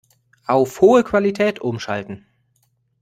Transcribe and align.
Auf 0.47 0.81
hohe 0.81 1.03
Qualität 1.03 1.59
umschalten. 1.59 2.25